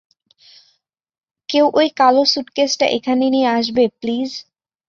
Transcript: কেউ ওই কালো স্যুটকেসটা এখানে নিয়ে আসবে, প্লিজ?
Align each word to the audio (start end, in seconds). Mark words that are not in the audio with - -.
কেউ 1.49 1.65
ওই 1.73 1.87
কালো 1.99 2.21
স্যুটকেসটা 2.25 2.85
এখানে 2.97 3.25
নিয়ে 3.29 3.49
আসবে, 3.51 3.83
প্লিজ? 3.99 4.29